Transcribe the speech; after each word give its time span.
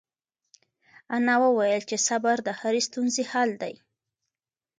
انا 1.15 1.35
وویل 1.43 1.81
چې 1.89 1.97
صبر 2.07 2.37
د 2.43 2.49
هرې 2.59 2.81
ستونزې 2.87 3.23
حل 3.31 3.51
دی. 3.61 3.73